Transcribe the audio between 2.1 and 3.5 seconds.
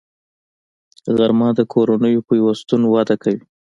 پیوستون وده کوي